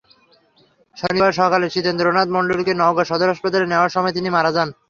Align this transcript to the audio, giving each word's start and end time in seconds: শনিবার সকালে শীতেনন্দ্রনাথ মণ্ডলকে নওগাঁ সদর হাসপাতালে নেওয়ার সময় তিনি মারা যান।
শনিবার 0.97 1.31
সকালে 1.33 1.65
শীতেনন্দ্রনাথ 1.73 2.27
মণ্ডলকে 2.35 2.73
নওগাঁ 2.75 3.05
সদর 3.09 3.31
হাসপাতালে 3.31 3.65
নেওয়ার 3.69 3.93
সময় 3.95 4.15
তিনি 4.17 4.29
মারা 4.35 4.51
যান। 4.55 4.69